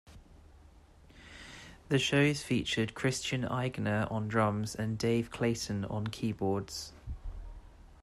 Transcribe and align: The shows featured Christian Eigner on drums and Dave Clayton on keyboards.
The 1.89 1.99
shows 1.99 2.41
featured 2.41 2.95
Christian 2.95 3.43
Eigner 3.43 4.11
on 4.11 4.27
drums 4.27 4.73
and 4.73 4.97
Dave 4.97 5.29
Clayton 5.29 5.85
on 5.85 6.07
keyboards. 6.07 6.91